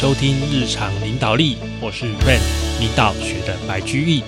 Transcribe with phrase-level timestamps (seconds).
[0.00, 2.38] 收听日常领导力，我是 ran
[2.78, 4.22] 领导学的白居易。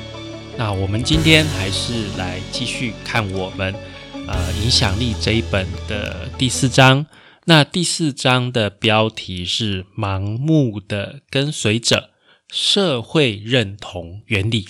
[0.58, 3.72] 那我们今天还是来继续看我们
[4.26, 7.06] 呃影响力这一本的第四章。
[7.44, 12.10] 那第四章的标题是“盲目的跟随者：
[12.52, 14.66] 社会认同原理”。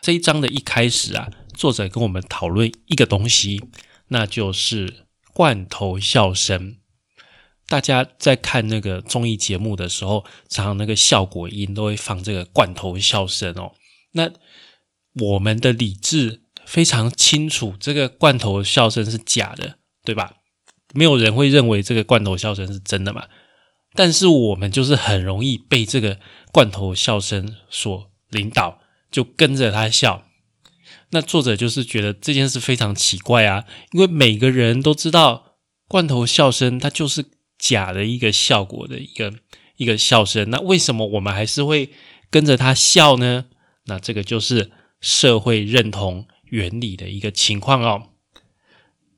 [0.00, 3.60] 这一章的一开始啊，作者跟我们讨论一个东西，
[4.06, 4.98] 那就是
[5.34, 6.76] 罐头笑声。
[7.72, 13.72] 大家在看那个综艺节目的时候，常常那个效果音都会放这个罐头笑声哦。
[14.10, 14.30] 那
[15.22, 20.34] 我们的理智非常清楚，这个罐头笑声是假的，对吧？
[20.92, 23.24] 没有人会认为这个罐头笑声是真的嘛？
[23.94, 26.18] 但是我们就是很容易被这个
[26.52, 28.80] 罐头笑声所领导，
[29.10, 30.26] 就跟着他笑。
[31.12, 35.56] 那作者就是觉得这件事非常奇怪啊，因为每个人都知道
[35.88, 37.24] 罐头笑声，它就是。
[37.62, 39.32] 假的一个效果的一个
[39.76, 41.90] 一个笑声，那为什么我们还是会
[42.28, 43.44] 跟着他笑呢？
[43.84, 48.08] 那这个就是社会认同原理的一个情况哦。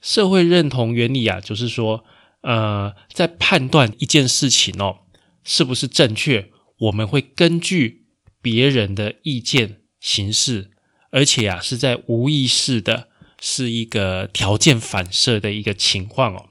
[0.02, 2.04] 社会认同原理啊，就是说，
[2.42, 4.98] 呃，在判断一件事情哦
[5.42, 8.04] 是不是正确，我们会根据
[8.42, 10.70] 别人的意见行事，
[11.10, 13.08] 而且啊是在无意识的，
[13.40, 16.50] 是一个条件反射的一个情况哦。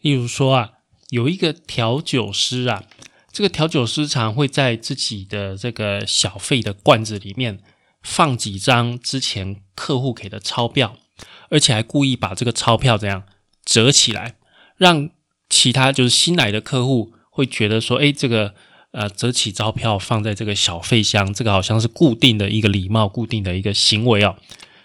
[0.00, 0.72] 例如说啊。
[1.10, 2.84] 有一个调酒师啊，
[3.30, 7.60] 这个调酒师常会在自己的这个小费的罐子里面
[8.02, 10.96] 放几张之前客户给的钞票，
[11.50, 13.22] 而且还故意把这个钞票这样
[13.64, 14.34] 折起来，
[14.76, 15.10] 让
[15.48, 18.54] 其他就是新来的客户会觉得说，哎，这个
[18.90, 24.36] 呃折起钞票放在这个小费箱，这个好像是固定的一个礼貌、固定的一个行为哦，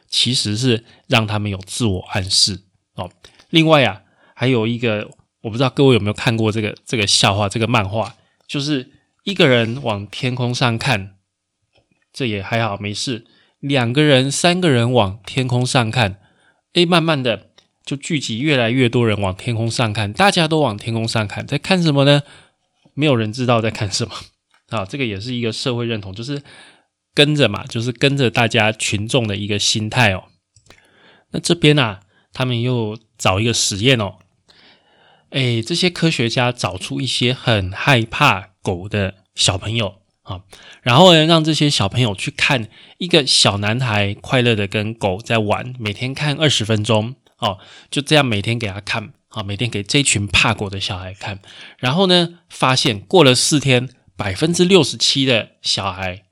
[0.08, 2.62] 其实是让他们有自我暗示
[2.94, 3.10] 哦。
[3.50, 4.04] 另外啊，
[4.36, 5.10] 还有一个。
[5.42, 8.16] 我不知道各位有没有看过这个这个笑话，这个漫画，
[8.48, 8.92] 就是
[9.24, 11.16] 一个人往天空上看，
[12.14, 13.24] 这也还好没事；
[13.60, 16.20] 两个人、三个人往天空上看，
[16.74, 17.50] 诶，慢慢的
[17.84, 22.24] 就聚集越来越多人往天空上看，大家都往天空上看，在看什么呢？
[22.94, 24.14] 没有人知道在看什么
[24.70, 24.86] 啊！
[24.86, 26.44] 这个也是一个社会认同，就是
[27.14, 30.26] 跟着嘛，就是跟着大家群众的一个心态哦。
[31.32, 32.02] 那这边啊，
[32.34, 34.16] 他们又找一个实验哦。
[35.32, 40.42] 哎，这些科学家找出一些很害怕狗的小朋友啊，
[40.82, 47.60] 然后呢，让这些小朋友去看一个小男孩快乐的跟狗在玩，每天看二十分钟哦，
[47.90, 51.40] 就这样每天给他看啊，每天给这群怕狗的小孩看，
[51.78, 53.88] 然后呢，发现过了四天，
[54.18, 56.24] 百分之六十七的小孩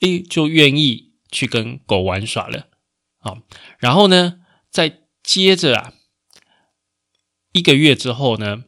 [0.00, 2.66] 诶就愿意去跟狗玩耍了
[3.20, 3.38] 啊，
[3.78, 5.92] 然后呢，再接着啊。
[7.52, 8.64] 一个月之后呢，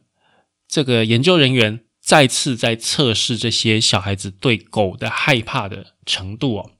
[0.67, 6.71] 这个研究人员再次在测试这些小孩子对狗的害怕的程度哦。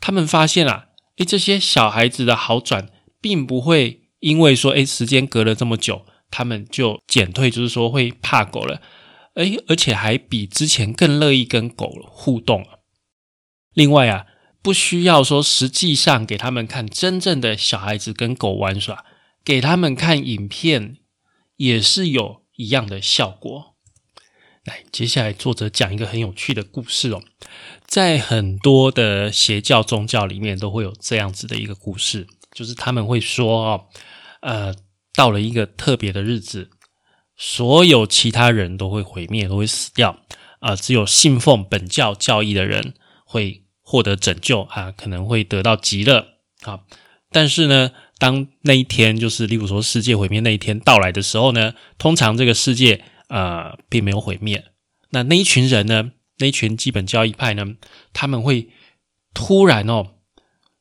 [0.00, 2.88] 他们发现啊，诶，这些小孩子的好转
[3.20, 8.80] 并不会因为说，诶，时间隔了这么久，他们就减退，就是说会怕狗了。
[9.34, 12.66] 诶，而且还比之前更乐意跟狗互动。
[13.72, 14.26] 另外啊，
[14.62, 19.04] 不需要说实际上给他们看真正的小孩子跟狗玩耍。
[19.50, 20.98] 给他们看影片
[21.56, 23.74] 也是有一样的效果。
[24.62, 27.20] 来，接下来作者讲一个很有趣的故事哦，
[27.84, 33.86] 在很多的邪教宗教里面都会有这样子的一个故事，就是他们会说哦，
[34.42, 34.72] 呃，
[35.14, 36.70] 到了一个特别的日子，
[37.36, 40.20] 所有其他人都会毁灭，都会死掉
[40.60, 42.94] 啊，只有信奉本教教义的人
[43.24, 46.82] 会获得拯救啊，可能会得到极乐啊，
[47.32, 47.90] 但是呢。
[48.20, 54.66] 当那一天，就是例如说世界毁灭那一天到来的时候呢，通常这个世界呃并没有毁灭。
[55.08, 57.74] 那那一群人呢，那一群基本教义派呢，
[58.12, 58.68] 他们会
[59.32, 60.08] 突然哦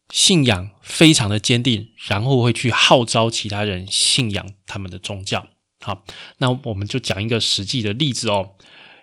[0.10, 5.48] 信仰非常的坚定，然后会去号召其他人信仰他们的宗教。
[5.82, 6.04] 好，
[6.40, 8.56] 那我们就讲一个实际的例子哦，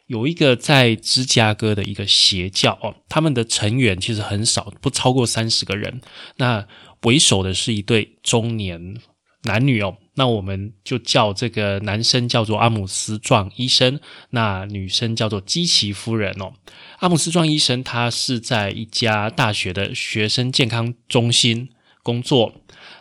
[0.09, 6.03] 有一个在芝加哥的一个邪教哦，他们的成员其实很少，不超过三十个人。
[6.37, 6.69] 那
[7.06, 8.97] 为首的是一对中年
[9.44, 14.00] 男女哦，那我们就叫这个男生叫做阿姆斯壮医生，
[14.31, 16.55] 那女生叫做基奇夫人哦。
[16.99, 21.69] 阿姆斯壮医生他是在一家大学的学生健康中心
[22.03, 22.55] 工作，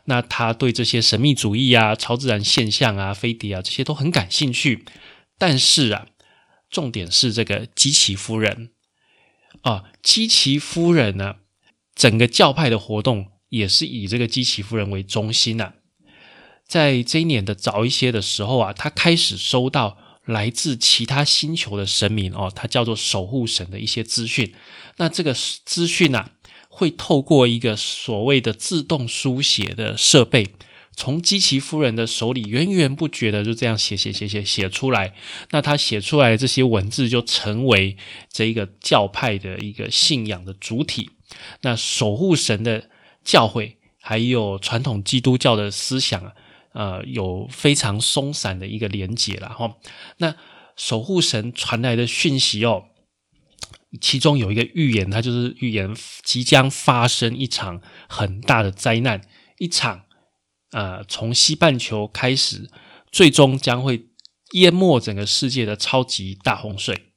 [0.04, 4.86] 那他对这些神秘主义啊、超自然现象啊、飞碟啊这些都很感兴趣。
[5.40, 6.06] 但是啊，
[6.69, 8.69] 重点是这个基奇夫人
[9.62, 11.38] 啊，基奇夫人呢，
[11.96, 13.31] 整个教派的活动。
[13.50, 15.74] 也是以这个基奇夫人为中心呐，
[16.68, 24.56] 在这一年的早一些的时候啊，他开始收到来自其他星球的神明哦，它叫做守护神的一些资讯。
[24.97, 26.31] 那这个资讯啊，
[26.68, 30.47] 会透过一个所谓的自动书写的设备，
[30.95, 35.13] 从基奇夫人的手里源源不绝的就这样写写写写写出来。
[35.51, 37.95] 那他写出来这些文字就成为
[38.31, 41.12] 这一个教派的一个信仰的主体。
[41.62, 42.89] 那守护神的
[43.25, 46.31] 教会，还有传统基督教的思想啊。
[46.77, 49.77] 呃，有非常松散的一个连接了哈。
[50.18, 50.36] 那
[50.75, 52.88] 守护神传来的讯息哦，
[54.01, 59.22] 其中有一个预言，它就是预言即将发生一场很大的灾难，
[59.57, 60.04] 一场
[60.71, 62.69] 呃从西半球开始，
[63.10, 64.07] 最终将会
[64.51, 67.13] 淹没整个世界的超级大洪水。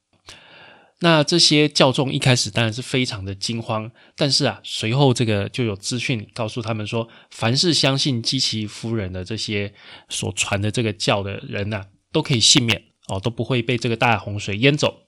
[1.01, 9.73] 那这些教众一开始当然是非常的惊慌，但是啊，随后这个就有资讯告诉他们说，凡是相信基奇夫人的这些
[10.09, 15.03] 所传的这个教的人呐，都可以幸免哦，都不会被这个大洪水淹走。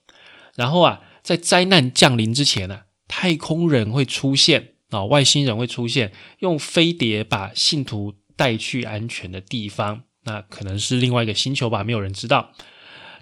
[0.56, 12.54] 然后啊，在灾难降临之前呢，太空人会出现啊，外星人会出现，用飞碟把信徒带去安全的地方，那可能是另外一个星球吧，没有人知道。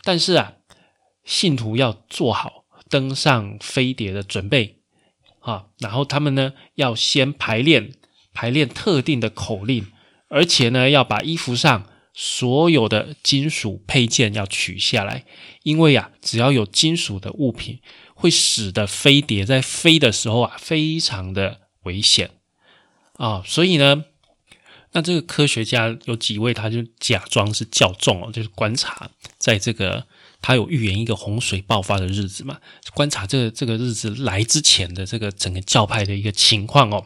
[0.04, 0.54] 但是啊，
[1.26, 2.59] 信徒要做好。
[2.90, 4.80] 登上飞碟的准备
[5.42, 7.94] 啊，然后他们呢要先排练
[8.34, 9.88] 排练特定的口令，
[10.28, 15.26] 而且呢要把衣服上所有的金属配件要取下来，
[15.64, 17.80] 因为呀，只要有金属的物品，
[18.16, 22.32] 会使得飞碟在飞的时候啊非常的危险
[23.14, 24.04] 啊，所以呢，
[24.94, 30.08] 那这个科学家有几位，他就假装是教众哦，就是观察在这个。
[30.42, 32.60] 他有预言一个洪水爆发的日子嘛？
[32.94, 37.06] 观察这个这个日子来之前的这个整个教派的一个情况哦。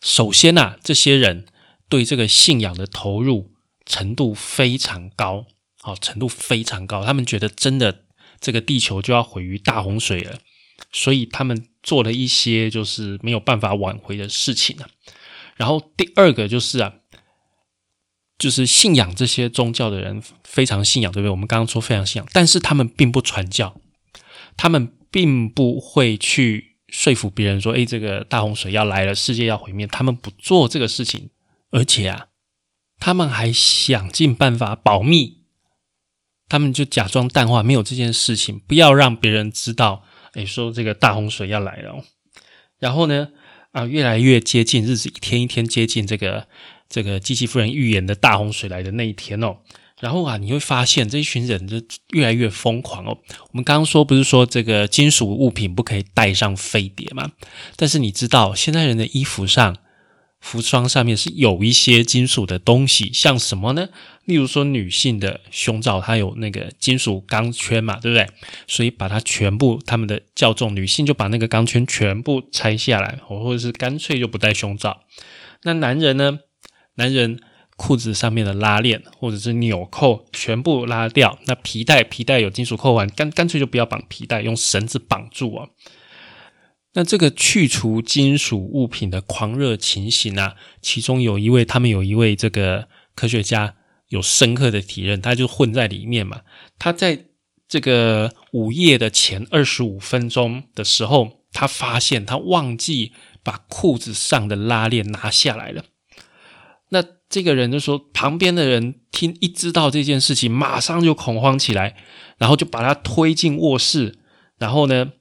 [0.00, 1.46] 首先呐，这些人
[1.88, 3.52] 对这个信仰的投入
[3.84, 5.46] 程度非常高，
[5.80, 7.04] 好，程度非常高。
[7.04, 8.04] 他们觉得真的
[8.40, 10.38] 这个地球就要毁于大洪水了，
[10.92, 14.88] 所以他们做了一些就是没有办法挽回的事情啊。
[15.56, 16.94] 然后第二个就是啊。
[18.36, 21.30] 就是信仰这些宗教的人非常信仰，对不对？
[21.30, 23.80] 我们刚刚说非常信仰，但是他们并不传教，
[24.56, 31.30] 他们并不会去说服别人说：“诶，这个大洪水要来了，世界要毁灭。”他们不做这个事情，
[31.70, 32.26] 而且啊，
[32.98, 35.44] 他们还想尽办法保密，
[36.48, 40.04] 他们就假装淡化，没有这件事情，不要让别人知道。
[40.34, 42.04] 诶，说这个大洪水要来了，
[42.80, 43.28] 然后呢，
[43.70, 46.48] 啊，越来越接近，日子一天一天接近这个。
[46.94, 49.56] 这个机器夫人预言的大洪水来的那一天哦，
[49.98, 51.82] 然后啊，你会发现这一群人就
[52.12, 53.18] 越来越疯狂哦。
[53.50, 57.32] 我们刚刚说不是说这个金属物品不可以带上飞碟吗？
[57.74, 59.76] 但是你知道现在人的衣服上、
[60.38, 63.88] 服装上面是有一些金属的东西，像什么呢？
[64.24, 68.28] 例如说女性的胸罩，它有那个金属钢圈嘛，对不对？
[68.68, 75.00] 所以把它全部他们的教众女性就把那个钢圈全部拆下来，或者是干脆就不戴胸罩。
[75.64, 76.38] 那男人呢？
[76.96, 77.40] 男人
[77.76, 85.68] 裤子上面的拉链或者是纽扣全部拉掉，那皮带皮带有金属扣环，干干脆就不要绑皮带，用绳子绑住啊。
[86.92, 92.86] 那这个去除金属物品的狂热情形啊，其中有一位，他们有一位这个
[93.16, 93.74] 科学家
[94.10, 96.42] 有深刻的体认，他就混在里面嘛。
[96.78, 97.24] 他在
[97.66, 103.10] 这个午夜的前二十五分钟的时候，他发现他忘记
[103.42, 105.86] 把裤子上的拉链拿下来了。
[106.94, 111.96] 那这个人就说，旁边的人听一知道这件事情，马上就恐慌起来，
[112.38, 114.20] 然后就把他推进卧室，
[114.58, 115.12] 然后呢，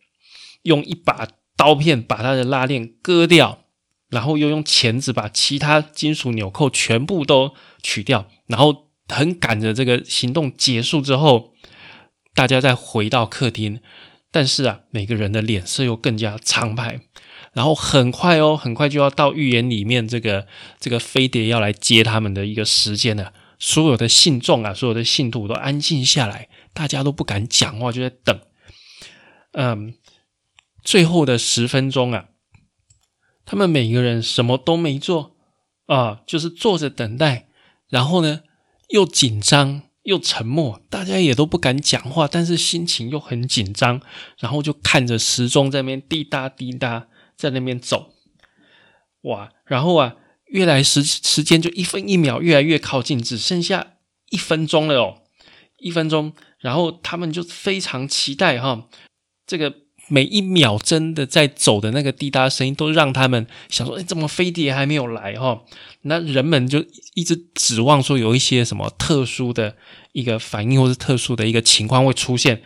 [0.62, 1.28] 用一把
[1.58, 3.66] 刀片把他的拉链割掉，
[4.10, 11.54] 然后又用钳子把其他金属纽扣全部都取掉，然后很赶着这个行动结束之后，
[12.36, 13.80] 大家再回到客厅，
[14.32, 17.00] 但是啊，每个人的脸色又更加苍白。
[17.54, 20.48] 然后很快哦，很快就要到预言里面这个
[20.80, 23.32] 这个飞碟要来接他们的一个时间了。
[23.60, 28.38] 所有的信众啊，所有的信徒都安静下来，大家都不敢讲话，就在等。
[29.54, 29.94] 嗯，
[30.84, 32.26] 最后的十分钟啊，
[33.46, 35.38] 他们每个人什么都没做
[35.86, 37.48] 啊，就是坐着等待。
[37.88, 38.42] 然后呢，
[38.90, 44.02] 又紧张又沉默，大家也都不敢讲话，但是心情又很紧张。
[44.40, 47.08] 然后就看着时钟在那边滴答滴答。
[47.36, 48.14] 在那边走，
[49.22, 49.52] 哇！
[49.66, 50.16] 然后啊，
[50.48, 53.94] 越来时时间就一分一秒越来越靠近，只剩下
[54.30, 55.22] 一分钟了哦，
[55.80, 56.34] 一分钟。
[56.60, 58.88] 然后他们就非常期待哈，
[59.46, 59.74] 这个
[60.08, 65.62] 每一秒真的在走的那个滴答声音，都让他们想说：“哎，怎么飞碟还没有来？”哈，
[66.04, 66.86] 那人们就
[67.16, 69.76] 一直指望说有一些什么特殊的
[70.14, 72.64] 一个反应，或是特殊的一个情况会出现。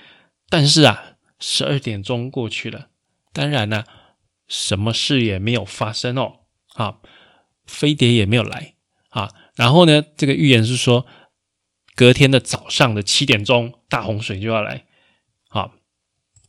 [0.47, 2.89] 但是啊，十二点钟过去了，
[3.33, 3.83] 当然呢，
[4.47, 6.33] 什么事也没有发生哦。
[6.75, 6.97] 啊，
[7.65, 8.75] 飞碟也没有来
[9.09, 9.31] 啊。
[9.55, 11.05] 然后呢，这个预言是说，
[11.95, 14.85] 隔天的早上的七点钟，大洪水就要来。
[15.49, 15.71] 啊，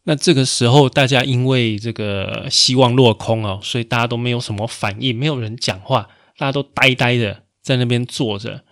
[0.04, 8.64] 那这个时候大家因为这个希望落空哦，所以大家都没有什么反应，没有人讲话，大家都呆呆的在那边坐着，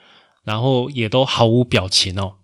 [0.44, 2.38] 然后也都毫无表情哦。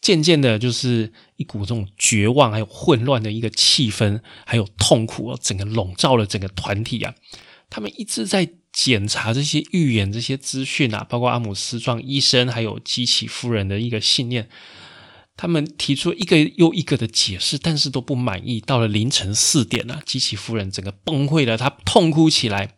[0.00, 7.14] 渐渐的，就是一股这种绝望、还有混乱的一个气氛，还有痛苦，整个笼罩了整个团体啊。
[7.70, 14.48] 他们一直在检查这些预言、这些资讯啊，包括阿姆斯壮医生还有基奇夫人的一个信念。
[15.36, 18.60] 他们提出一个又一个的解释，但是都不满意。
[18.60, 22.74] 到了凌晨四点啊，基奇夫人整个崩溃了，她痛哭起来。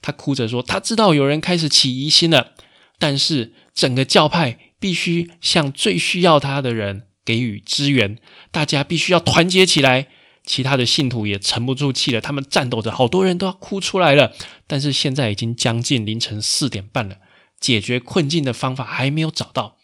[0.00, 2.52] 她哭着说：“她知道有人开始起疑心了，
[3.00, 8.18] 但是整个教派必须向最需要他的人给予支援，
[8.50, 10.08] 大家必须要团结起来。”
[10.44, 14.34] 其他的信徒也沉不住气了，他们战斗着，好多人都要哭出来了。
[14.66, 17.16] 但是现在已经将近凌晨四点半了，
[17.58, 19.78] 解决困境的方法还没有找到。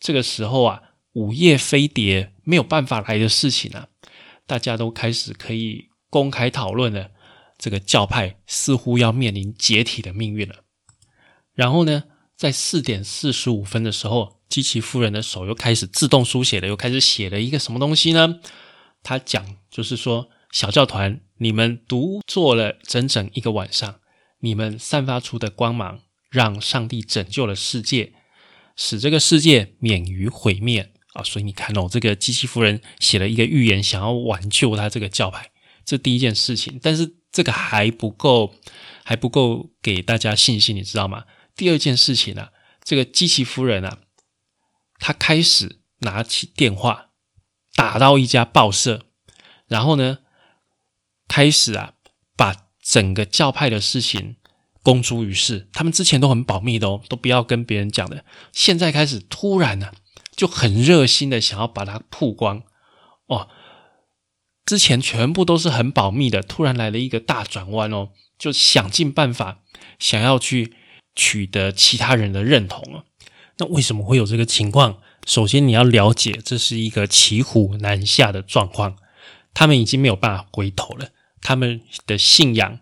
[0.00, 0.82] 这个时候啊。
[1.12, 3.88] 午夜飞碟没有办法来的事情啊，
[4.46, 7.08] 大家都开始可以公开讨论了。
[7.56, 10.56] 这个教派似乎要面临解体的命运了。
[11.54, 12.04] 然后呢，
[12.36, 18.40] 在四点四十五分的时候，基奇夫人的手又开始自动书写了，又开始写了一个什么东西呢？
[19.02, 24.00] 他讲就是说，小教团，你们独坐了整整一个晚上，
[24.40, 26.00] 你们散发出的光芒，
[26.30, 28.12] 让上帝拯救了世界，
[28.76, 30.92] 使这个世界免于毁灭。
[31.14, 35.50] 啊，所以你看哦，这个机器夫人写了一个预言，想要挽救他这个教派，
[35.84, 36.78] 这第一件事情。
[36.82, 38.54] 但是这个还不够，
[39.02, 41.24] 还不够给大家信心，你知道吗？
[41.54, 42.48] 第二件事情呢，
[42.84, 43.98] 这个机器夫人啊，
[44.98, 47.10] 他开始拿起电话
[47.74, 49.06] 打到一家报社，
[49.66, 50.18] 然后呢，
[51.28, 51.94] 开始啊，
[52.36, 54.36] 把整个教派的事情
[54.82, 55.68] 公诸于世。
[55.72, 58.24] 他们之前都很保密的哦，都不要跟别人讲的。
[58.52, 59.92] 现在开始突然呢。
[60.36, 62.62] 就很热心的想要把它曝光
[63.24, 63.48] 哦，
[64.66, 69.62] 之前全部都是很保密的，突然来了一个大转弯哦，就想尽办法
[69.98, 70.74] 想要去
[71.14, 73.06] 取得其他人的认同了。
[73.58, 74.98] 那为什么会有这个情况？
[75.26, 78.96] 首先你要了解，这是一个骑虎难下的状况，
[79.54, 81.08] 他们已经没有办法回头了，
[81.40, 82.80] 他们的信仰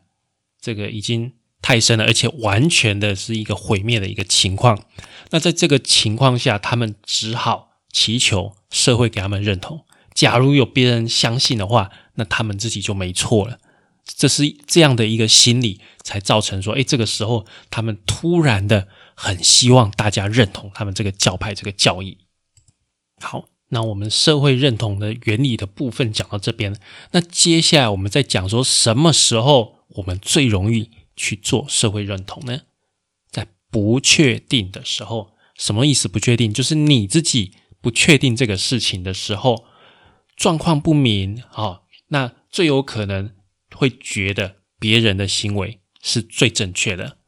[0.60, 1.32] 这个已经。
[1.66, 4.84] 太深了，而且完全的是一个毁灭的一个情况。
[5.30, 9.86] 那在这个情况下，他们只好祈求社会给他们认同。
[10.12, 13.58] 假如有别人相信的话，那他们自己就没错了。
[14.04, 22.18] 这是这样的一个心理，才造成说，哎，这个时候他们突然的很希望大家认同他们这个教派这个教义。
[23.20, 26.76] 好，那我们社会认同的原理的部分讲到这边，
[27.12, 30.90] 那接下来我们再讲说，什么时候我们最容易。
[31.16, 32.62] 去做社会认同呢？
[33.30, 36.08] 在不确定的时候，什么意思？
[36.08, 39.64] 不确定就是你自己不确定这个事情的时候，
[40.34, 43.32] 状况不明啊，那最有可能
[43.76, 47.18] 会觉得别人的行为是最正确的。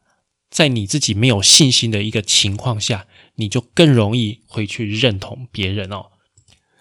[0.57, 6.07] 在你自己没有信心的一个情况下，你就更容易会去认同别人哦。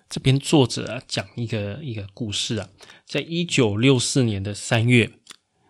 [0.08, 2.70] 这边作者啊讲一个一个故事啊，
[3.05, 5.12] 在一九六四年的三月。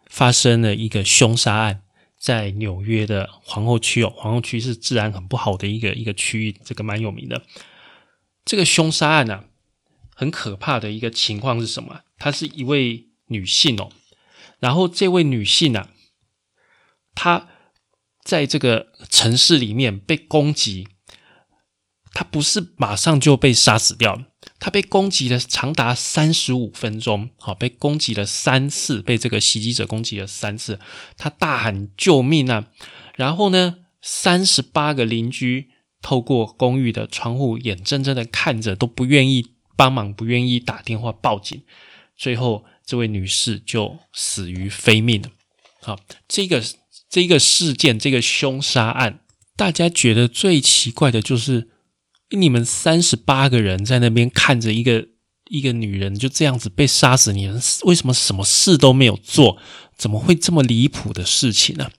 [0.07, 1.81] 发生了一个凶杀案，
[2.17, 7.41] 在纽约的皇后区哦，皇后区是治安很不好的一个一个区域，这个蛮有名的。
[8.45, 9.43] 这个凶杀案呢，
[10.15, 12.01] 很可怕的一个情况是什么？
[12.17, 13.91] 她是一位女性哦，
[14.59, 15.89] 然后这位女性呢，
[17.13, 17.49] 她
[18.25, 20.89] 在这个城市里面被攻击，
[22.13, 24.25] 她不是马上就被杀死掉。
[24.59, 30.79] 他被攻击了长达三十五分钟，好，被攻击了三次，被这个袭击者攻击了三次，
[31.17, 32.67] 他大喊救命啊！
[33.15, 35.69] 然后呢，三十八个邻居
[36.01, 41.63] 透过公寓的窗户，眼睁睁的看着，都不愿意帮忙，不愿意打电话报警，
[42.15, 45.29] 最后这位女士就死于非命了。
[45.81, 46.63] 好，这个
[47.09, 49.21] 这个事件，这个凶杀案，
[49.55, 51.69] 大家觉得最奇怪的就是。
[52.31, 55.09] 你们三十八个人在那边看着一个
[55.51, 59.59] 一个女人就这样子被杀死，你们为什么什么事都没有做？
[59.95, 61.91] 怎么会这么离谱的事情呢？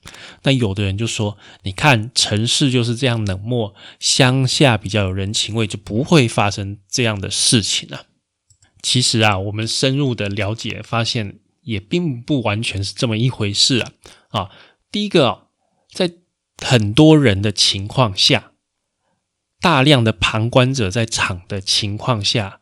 [0.43, 8.07] 那有的人就说：“你看城市就是这样冷漠，乡下比较有人情味，就不会发生这样的事情了。”
[8.83, 13.91] 其实啊，我们深入的了解发现，也并不完全是这么一回事啊。
[14.27, 14.49] 啊，
[14.91, 15.47] 第一个，
[15.91, 16.13] 在
[16.63, 18.53] 很多人的情况下，
[19.59, 22.61] 大量的旁观者在场的情况下，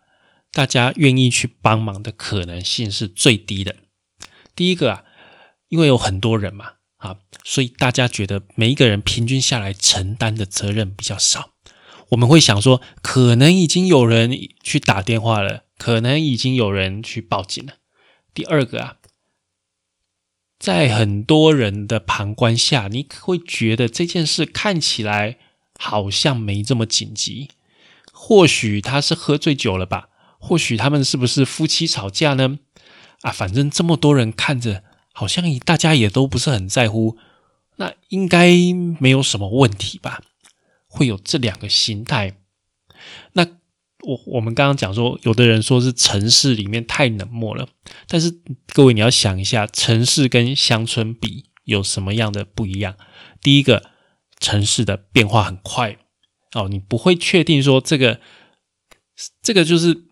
[0.51, 3.75] 大家愿意去帮忙的可能性是最低的。
[4.55, 5.03] 第一个啊，
[5.67, 11.51] 因为有很多人嘛，啊，所以大家觉得每一个人平均下来承担的责任比较少。
[12.09, 14.31] 我们会想说，可能已经有人
[14.63, 17.73] 去打电话了，可能已经有人去报警了。
[18.33, 18.97] 第二个啊，
[20.57, 25.37] 在很多人的旁观下，你会觉得这件事看起来
[25.77, 27.49] 好像没这么紧急。
[28.11, 30.09] 或许他是喝醉酒了吧？
[30.39, 32.59] 或许他们是不是夫妻吵架呢？
[33.21, 37.17] 啊，反正这么多人看着，好像大家也都不是很在乎，
[37.75, 38.51] 那应该
[38.99, 40.21] 没有什么问题吧？
[40.87, 42.37] 会有这两个心态。
[43.33, 43.45] 那
[44.05, 47.67] 我我们刚刚讲说，有的人说是城市里面太冷漠了，
[48.07, 48.33] 但是
[48.73, 52.95] 各位你要想一下，城市跟乡村比有什么样的不一样？
[53.41, 53.89] 第一个，
[54.39, 55.97] 城市的变化很快
[56.53, 58.19] 哦，你不会确定说这个
[59.41, 60.05] 这个就是。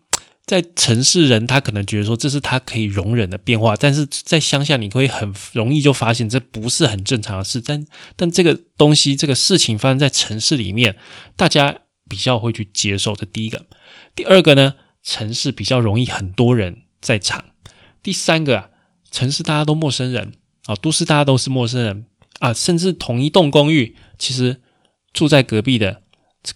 [0.46, 7.62] 在城市人，他可能觉得说这是他可以容忍的变化，但是在乡下，你会很容易就发现这不是很正常的事。
[7.62, 10.96] 但但这个东西，这个事情发生在城市里面，
[11.34, 11.74] 大家
[12.10, 13.16] 比较会去接受。
[13.16, 13.64] 这第一个，
[14.14, 17.44] 第二个呢，城市比较容易很多人在场。
[18.02, 18.68] 第三个啊，
[19.10, 20.34] 城市大家都陌生人
[20.66, 22.06] 啊，都市大家都是陌生人
[22.40, 24.60] 啊，甚至同一栋公寓，其实
[25.12, 26.02] 住在隔壁的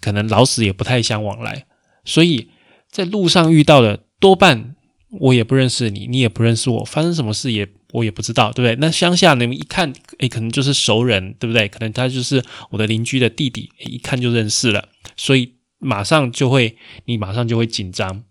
[0.00, 1.66] 可能老死也不太相往来，
[2.04, 2.50] 所以。
[2.90, 4.74] 在路上遇到的多半
[5.10, 8.74] 我也不认识你， 你也不认识我，发生什么事也我也不知道，对不对？
[8.76, 11.68] 那乡下你们一看，诶，可能就是熟人，对不对？
[11.68, 14.88] 可能他就是我的邻居的弟弟，一看就认识了，
[15.18, 18.24] 所以马上就会，你马上就会紧张。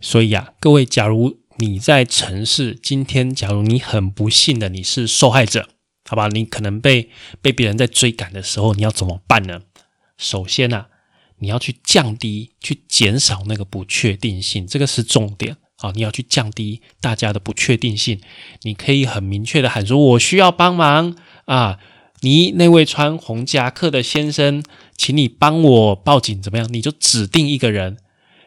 [0.00, 5.68] 所以啊，各位，假如你在城市，今天假如你很不幸的你是受害者，
[6.08, 6.28] 好吧？
[6.28, 9.62] 你可能被被别人在追赶的时候，你要怎么办呢？
[10.16, 10.86] 首先呢。
[11.38, 15.90] 你要去降低、去减少那个不确定性，这个是重点啊！
[15.94, 18.20] 你要去降低大家的不确定性。
[18.62, 21.80] 你可以很明确的喊说：“我需要帮忙啊！”
[22.22, 24.62] 你那位穿红夹克的先生，
[24.96, 26.68] 请你帮我报警，怎么样？
[26.72, 27.98] 你就指定一个人，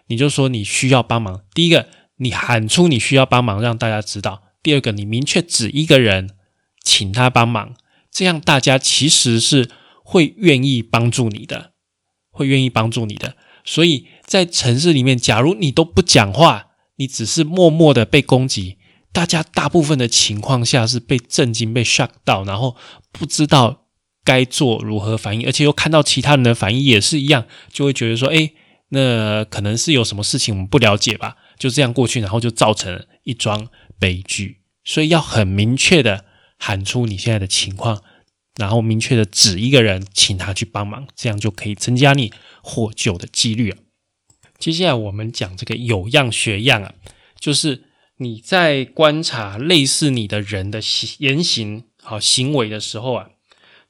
[0.08, 1.42] 你就说你需要帮忙。
[1.54, 6.32] 第一个，你喊出你需要帮忙，让大家知道；第二个，你明确指一个人，
[6.84, 7.76] 请他帮忙，
[8.12, 9.70] 这样大家其实是
[10.04, 11.74] 会愿意帮助你的。
[12.30, 18.78] 会愿意帮助你的，所以在城市里面，假如你都不讲话，你只是默默的被攻击，
[19.12, 22.76] 大家大部分的情况下是被震惊、被 shock 到，然后
[23.12, 23.87] 不知道
[24.28, 28.52] 该做如何反应，而且又看到其他人的反应也是一样，就会觉得说，哎，
[28.90, 34.60] 那可能是有什么事情我们不了解吧，就这样过去，然后就造成一桩悲剧。
[34.84, 36.26] 所以要很明确的
[36.58, 38.04] 喊出你现在的情况。
[38.60, 43.78] 然后明确的指一个人，请他去帮忙，这样就可以增加你获救的几率啊。
[44.58, 46.96] 接下来我们讲这个有样学样啊，
[47.40, 47.84] 就是
[48.18, 50.82] 你在观察类似你的人的
[51.20, 53.30] 言行好行为的时候啊，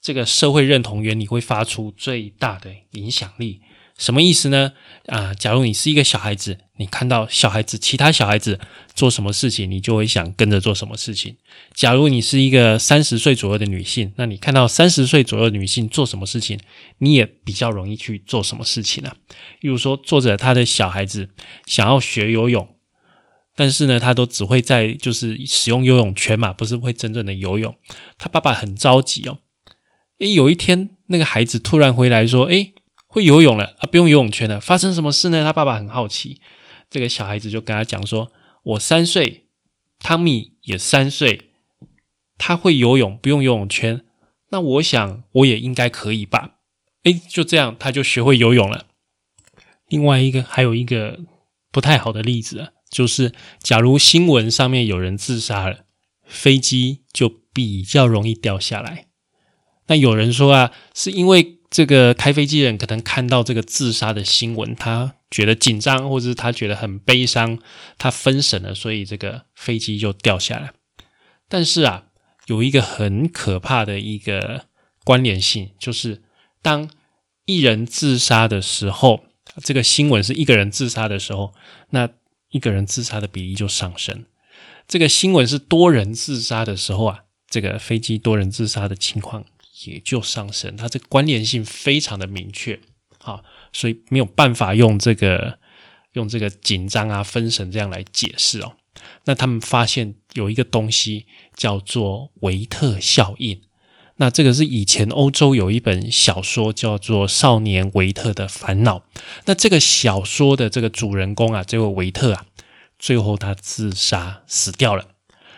[0.07, 3.59] 这个社会认同原理会发出最大的影响力。
[3.97, 4.71] 什么意思呢？
[5.07, 8.57] 啊，假如你是一个小孩子，你看到小孩子其他小孩子
[8.95, 11.35] 做什么事情，你就会想跟着做什么事情。
[11.73, 16.57] 假如你是一个三十岁左右的女性，那你看到三十岁左右女性做什么事情，
[16.99, 19.11] 你也比较容易去做什么事情呢？
[19.59, 21.31] 例如说，作者他的小孩子
[21.65, 22.65] 想要学游泳，
[23.57, 27.75] 但是呢，他都只会在就是使用游泳圈嘛，不是会真正的游泳。
[28.17, 29.39] 他爸爸很着急哦。
[30.19, 32.73] 诶，有一天那个孩子突然回来说：“诶。
[33.09, 34.59] 会游泳了啊，不用游泳圈了。
[34.59, 35.41] 发生什么事呢？
[35.43, 36.39] 他爸爸很好奇。
[36.89, 39.47] 这个小孩子就跟他讲说：“我三岁，
[39.97, 41.49] 汤米也三岁，
[42.37, 44.03] 他会游泳，不用游泳圈。
[44.49, 46.57] 那我想我也应该可以吧？”
[47.05, 48.85] 诶，就这样，他就学会游泳了。
[49.87, 51.21] 另外一个还有一个
[51.71, 55.85] 不太好的例子啊，就是假如新闻上面有人自杀了，
[56.25, 59.06] 飞机就比较容易掉下来。
[59.87, 61.55] 那有人说啊，是因为。
[61.69, 67.59] 这个开飞机人可能看到这个自杀的新闻，他觉得紧张，或者是他觉得很悲伤，
[67.97, 70.71] 他分神了，所以这个飞机就掉下来。
[71.49, 72.05] 但是啊，
[72.45, 74.67] 有一个很可怕的一个
[75.03, 76.23] 关联性，就是
[76.61, 76.89] 当
[77.45, 79.25] 一人自杀的时候，
[79.61, 81.53] 这个新闻是一个人自杀的时候，
[81.89, 82.07] 那
[82.51, 84.19] 一个人自杀的比例就上升；
[84.87, 87.19] 这个新闻是多人自杀的时候啊，
[87.49, 89.43] 这个飞机多人自杀的情况。
[89.85, 92.79] 也就上升，它这个关联性非常的明确，
[93.19, 95.59] 好，所以没有办法用这个
[96.13, 98.73] 用这个紧张啊、分神这样来解释哦。
[99.25, 103.61] 那他们发现有一个东西叫做维特效应。
[104.19, 108.99] 那这个是以前欧洲有一本小说叫做《少年维特的烦恼》。
[109.45, 112.45] 那这个小说的这个主人公啊，这位维特啊，
[112.97, 115.09] 最后他自杀死掉了。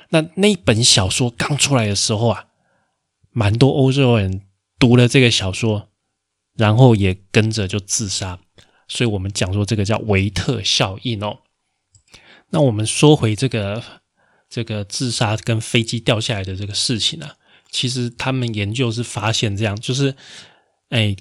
[0.09, 2.47] 那那本小说刚出来的时候啊，
[3.31, 4.41] 蛮多欧洲人
[4.77, 5.89] 读了这个小说，
[6.55, 8.39] 然后也跟着就自杀。
[8.87, 11.39] 所以我们讲说这个叫维特效应哦。
[12.49, 13.83] 那我们说回这个
[14.49, 17.29] 这个自杀跟飞机掉下来的这个事情呢，
[17.69, 20.15] 其实他们研究是发现这样，就是
[20.89, 21.15] 哎，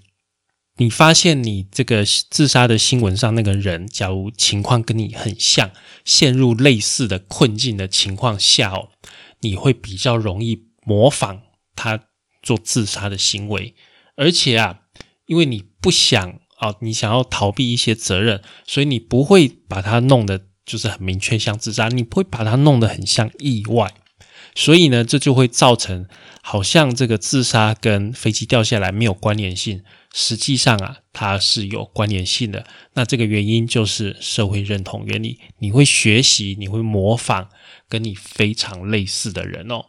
[0.79, 5.71] 你发现你这个自杀的新闻上那个人，假如情况跟你很像，
[6.07, 8.89] 陷入类似的困境的情况下哦，
[9.41, 11.43] 你会比较容易模仿
[11.79, 12.01] 他
[12.43, 13.75] 做自杀的行为，
[14.17, 14.81] 而且啊，
[15.27, 20.49] 因为你不想啊，你想要逃避一些责任，所以你不会把它弄得。
[20.69, 23.91] 就是很明确像自杀，你不会把它弄得很像意外，
[24.55, 26.07] 所以呢，这就会造成
[26.43, 32.67] 好像这个自杀跟飞机掉下来没有关联性，实际上啊，它是有关联性的。
[32.93, 37.49] 那这个原因就是社会认同原理，你会学习，你会模仿
[37.89, 39.87] 跟你非常类似的人哦。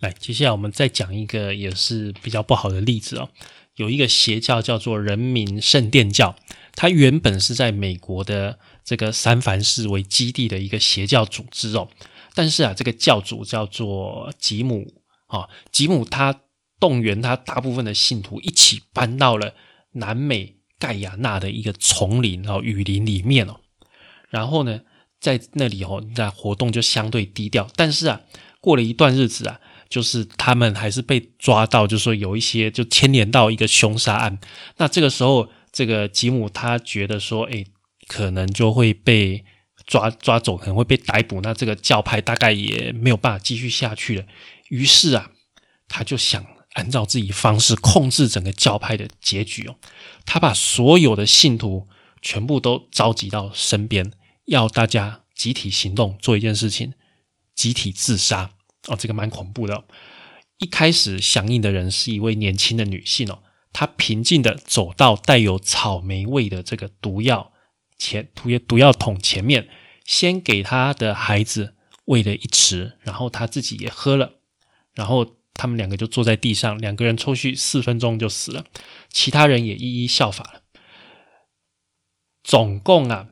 [0.00, 3.30] 来，接下来我们再讲一个也是比较不好的例子哦，
[3.76, 6.36] 有一个邪教叫做人民圣殿教，
[6.74, 8.58] 它原本是在美国的。
[8.88, 11.90] 这个三藩市为基地的一个邪教组织哦，
[12.34, 16.40] 但是啊，这个教主叫做吉姆啊，吉姆他
[16.80, 19.52] 动员他大部分的信徒一起搬到了
[19.92, 23.60] 南美盖亚纳的一个丛林哦雨林里面哦，
[24.30, 24.80] 然后呢，
[25.20, 27.68] 在那里哦，那活动就相对低调。
[27.76, 28.22] 但是啊，
[28.58, 34.38] 过了一段日子啊，就是他们还是被抓到，就是说有一些就牵连到一个凶杀案。
[34.76, 37.64] 那这个时候，这个吉姆他觉得说，哎。
[38.10, 39.44] 可能就会被
[39.86, 41.42] 抓抓走，可能会被逮捕。
[41.42, 44.24] 那这个教派大概也没有办法继续下去了。
[44.70, 45.30] 于是啊，
[45.88, 49.76] 他就想按照自己方式控制整个教派的结局哦。
[50.24, 51.86] 他把所有的信徒
[52.22, 54.10] 全部都召集到身边，
[54.46, 56.94] 要大家集体行动，做一件事情，
[57.54, 58.52] 集体自杀
[58.88, 58.96] 哦。
[58.98, 59.84] 这个蛮恐怖的。
[60.58, 67.52] 一开始响应的人是一位年轻的女性哦，她平静的走到带有草莓味的这个毒药。
[67.96, 69.68] 前毒药毒药桶前面，
[70.04, 71.74] 先给她的孩子
[72.04, 74.34] 喂了一匙，然后他自己也喝了，
[74.94, 78.64] 然后他们两个就坐在地上，两个人抽去四分钟就死了，
[79.10, 80.62] 其他人也一一效法了。
[82.44, 83.28] 总共啊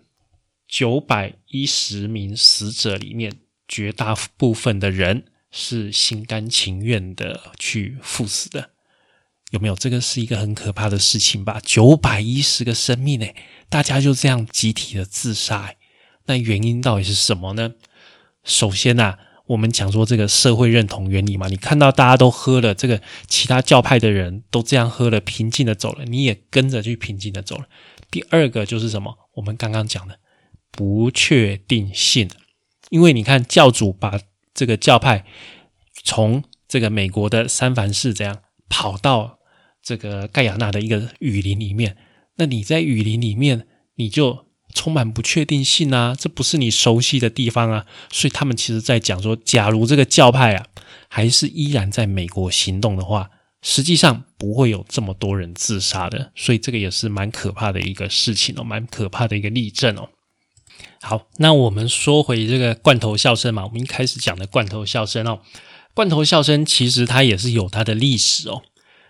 [0.68, 5.26] 九百一十名死者里面，绝大部分的人
[5.58, 8.70] 是心甘情愿的去赴死的。
[9.52, 9.74] 有没有？
[9.74, 11.60] 这个是一个很可怕的事情吧？
[11.64, 13.34] 九百一十个生命诶，
[13.68, 15.72] 大家就这样集体的自杀，
[16.26, 17.72] 那原因到底是什么呢？
[18.42, 19.16] 首先呐，
[19.46, 27.66] 我们讲说这个社会认同原理嘛，你看到大家都喝了，这个其他教派的人都这样喝了，平静的走了，你也跟着去平静的走了。
[28.10, 29.16] 第二个就是什么？
[29.34, 30.18] 我们刚刚讲的
[30.72, 32.28] 不确定性，
[32.90, 34.20] 因为你看教主把
[34.56, 35.24] 这个教派
[36.02, 38.38] 从这个美国的三藩市这样
[38.68, 39.36] 跑到。
[39.88, 41.96] 这个盖亚纳的一个雨林里面，
[42.38, 50.66] 那你在雨林里面，你就充满不确定性啊，这不是你熟悉的地方啊，所以他们其实在讲说，假如这个教派啊，
[51.08, 53.30] 还是依然在美国行动的话，
[53.62, 60.08] 实际上不会有这么多人自杀的，所以这个也是蛮可怕的一个事情哦，蛮可怕的一个例证哦。
[61.00, 65.40] 好，那我们说回这个罐头笑声嘛，我们一开始讲的罐头笑声哦，
[65.94, 68.62] 罐头笑声其实它也是有它的历史哦。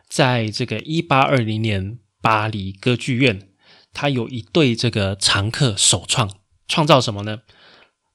[0.09, 3.49] 在这个一八二零年，巴黎歌剧院，
[3.93, 6.31] 它有一对这个常客首创，
[6.69, 7.41] 创造什么呢？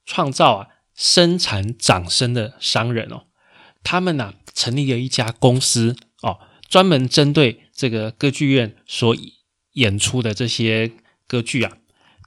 [0.06, 3.26] 创造啊，生产掌声的商人哦，
[3.84, 9.16] 他们呢成立了一家公司哦，专门针对这个歌剧院所
[9.74, 10.92] 演出的这些
[11.28, 11.78] 歌剧啊，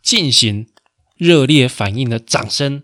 [0.03, 0.67] 进行
[1.17, 2.83] 热烈反应的掌声，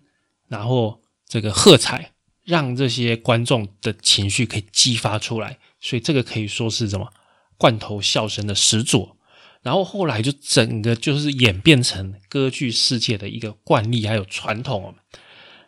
[0.48, 2.12] 然后这个喝彩，
[2.44, 5.58] 让这些观众的情绪可以激发出来。
[5.80, 7.12] 所以这个可以说是什么
[7.56, 9.16] 罐头笑声的始祖，
[9.62, 14.94] 然后后来就整个就是演变成歌剧世界的一个惯例还有传统。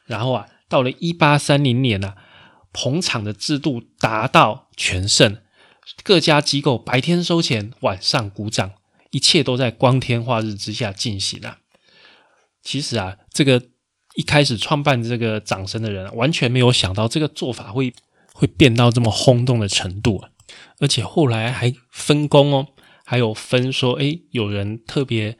[0.05, 2.15] 然后啊，到了一八三零年呢，
[2.73, 5.39] 捧场的制度达到全盛，
[6.03, 8.73] 各家机构白天收钱，晚上鼓掌，
[9.11, 11.59] 一切都在光天化日之下进行啊。
[12.63, 13.63] 其实啊，这个
[14.15, 17.93] 一开始创办这个掌声的人完全没有想到这个做法会。
[18.35, 20.31] 会变到这么轰动的程度啊！
[20.81, 22.69] 而且后来还分工哦，
[23.05, 25.37] 还有分说，哎，有人特别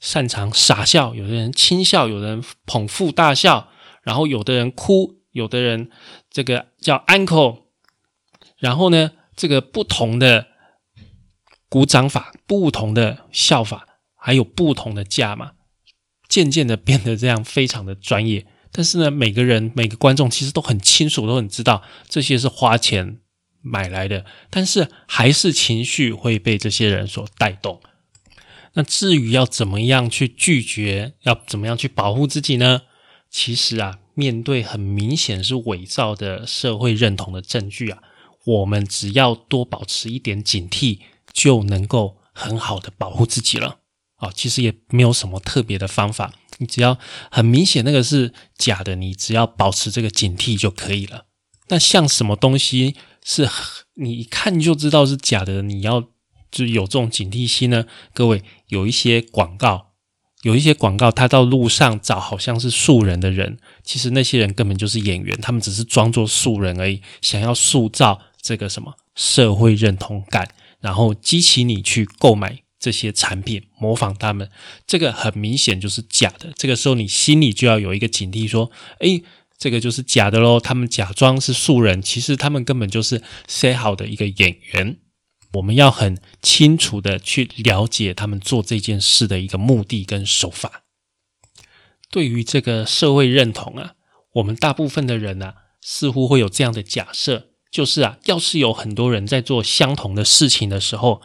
[0.00, 3.68] 擅长傻笑，有的人轻笑，有的人捧腹大笑，
[4.02, 5.88] 然后有的人哭，有的人
[6.28, 7.66] 这个叫 uncle，
[8.58, 10.48] 然后呢，这个不同的
[11.68, 15.52] 鼓掌法，不同的笑法，还有不同的价码，
[16.28, 18.46] 渐渐的变得这样非常的专业。
[18.72, 23.20] 但是呢，每个人每个观众其实都很清楚，都很知道这些是花钱
[23.62, 27.80] 买来的，但是还是情绪会被这些人所带动。
[28.74, 32.82] 那至于要怎么样去拒绝，要怎么样去保护自己呢？
[33.30, 38.02] 其实啊，面对很明显是伪造的社会认同的证据啊，
[38.44, 40.98] 我们只要多保持一点警惕，
[41.32, 43.78] 就能够很好的保护自己了。
[44.16, 46.98] 啊，其实也没有什么特别的方法，你只要
[47.30, 51.26] 很明显那个是假的，你只要保持这个警惕就可以了。
[51.68, 53.48] 那像什么东西是
[53.94, 56.08] 你一看就知道是假的，你要。
[56.48, 59.88] 就有这种警惕心呢，各位有一些广告，
[60.42, 70.48] 有一些广告，他到路上找好像是素人的人，其实那些人根本就是演员，他们只是装作素人而已，想要塑造这个什么社会认同感，
[70.80, 74.50] 然后激起你去购买这些产品，模仿他们，
[74.86, 76.52] 这个很明显就是假的。
[76.56, 79.22] 这个时候你心里就要有一个警惕，说，诶，
[79.58, 84.98] 这个就是假的喽，他们假装是素人，其实他们根本就是塞好的一个演员。
[85.54, 90.82] 我们要很清楚的去了解他们做这件事的一个目的跟手法。
[92.10, 93.94] 对于这个社会认同啊，
[94.34, 101.22] 我们大部分的人呢，似乎会有这样的假设，就是啊，要是有很多人在做相同的事情的时候，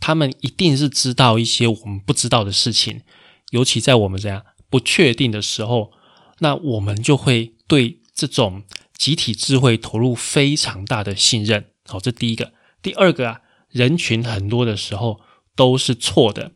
[0.00, 3.02] 他们一定是知道一些我们不知道的事情。
[3.50, 5.92] 尤其在我们这样不确定的时候，
[6.38, 8.64] 那我们就会对这种
[8.96, 11.66] 集体智慧投入非常大的信任。
[11.86, 12.52] 好，这第一个。
[12.82, 13.42] 第二个啊。
[13.70, 15.20] 人群很多的时候
[15.54, 16.50] 都是错的，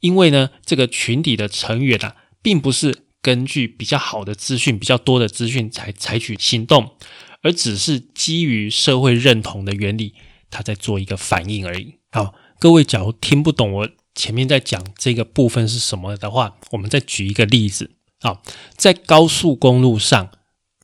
[0.00, 6.96] 因为呢，这个群体的成员啊，并不是根据比较好的资讯、比较多的资讯才采取行动，
[7.42, 10.14] 而只是基于社会认同的原理，
[10.48, 11.96] 他在做一个反应而已。
[12.10, 17.90] 好，各位假如听不懂我前面在讲这个部分是什么的话，我们再举一个例子。
[18.20, 18.40] 啊，
[18.76, 20.30] 在高速公路上，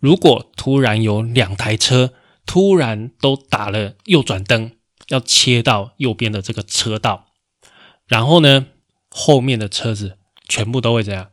[0.00, 2.12] 如果突然有两台车
[2.44, 4.72] 突然都打了右转灯。
[5.08, 7.26] 要切到右边的这个车道，
[8.06, 8.68] 然后呢，
[9.10, 10.16] 后面的车子
[10.48, 11.32] 全部都会怎样？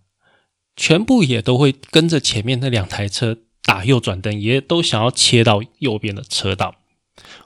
[0.76, 6.76] 全部也都会跟着前面那两台车打右转灯，也都想要切到右边的车道。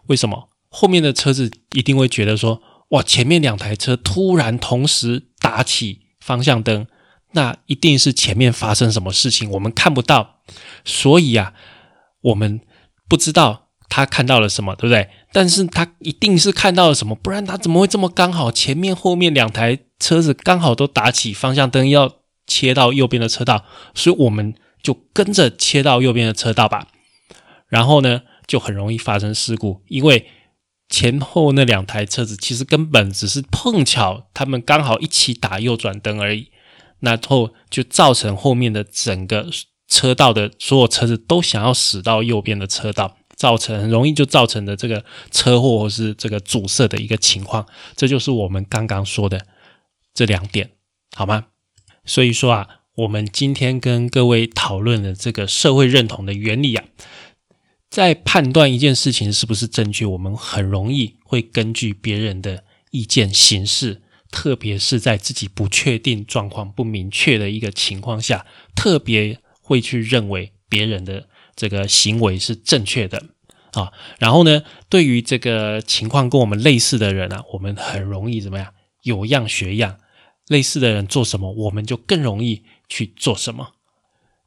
[0.08, 0.50] 为什么？
[0.70, 6.88] 后面的车子一定会觉得说：哇，前面两台车突然同时打起方向灯，
[7.34, 10.42] 那一定是前面发生什么事情，我们看不到，
[10.84, 11.54] 所以啊，
[12.22, 12.62] 我们
[13.08, 13.62] 不知道。
[13.90, 15.08] 他看到了什么，对不对？
[15.32, 18.52] 但是他一定是看到了什么，不然他怎么会这么刚好？
[18.52, 22.12] 前面后面两台车子刚好都打起方向灯，要
[22.48, 26.88] 切到右边的车道，所以我们就跟着切到右边的车道吧。
[27.68, 30.26] 然后呢，就很容易发生事故，因为
[30.94, 36.52] 前后那两台车子其实根本只是碰巧，他们刚好一起打右转灯而已，
[37.00, 39.48] 那后就造成后面的整个
[39.88, 43.18] 车道的所有车子都想要驶到右边的车道。
[43.36, 49.48] 造成很容易就造成的这个车祸或是这个阻塞的一个情况，这就是我们刚刚说的
[50.14, 50.70] 这两点，
[51.16, 51.48] 好吗？
[52.06, 56.86] 所以说啊，我们今天跟各位讨论的这个社会认同的原理啊，
[57.94, 64.02] 在判断一件事情是不是正确，我们很容易会根据别人的意见行事，
[64.32, 73.26] 特别是在自己不确定状况不明确的一个情况下，特别会去认为别人的这个行为是正确的。
[73.74, 78.74] 啊，然后呢，对于这个情况跟我们类似的人啊，我们很容易怎么样？
[79.04, 80.00] 有样学样，
[80.48, 83.74] 类似的人做什么，我们就更容易去做什么。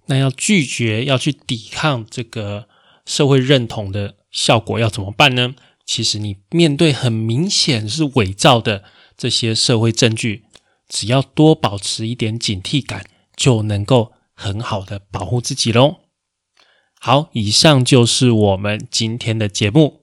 [0.07, 2.67] 那要拒绝，要去抵抗这个
[3.07, 5.55] 社会认同的效果，要怎么办呢？
[5.87, 8.83] 其实你面对很明显是伪造的
[9.17, 10.43] 这些社会证据，
[10.89, 15.99] 只要多保持一点警惕感，就能够很好的保护自己喽。
[16.99, 20.03] 好，以上就是我们今天的节目，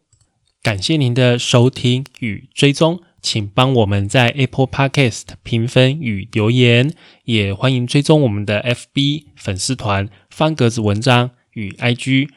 [0.61, 6.93] 感谢您的收听与追踪，请帮我们在 Apple Podcast 评分与留言，
[7.25, 12.29] 也欢迎追踪我们的 FB 粉丝团方格子文章与 IG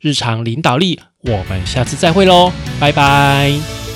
[0.00, 3.87] 日常领导力，我们下次再会喽，拜拜。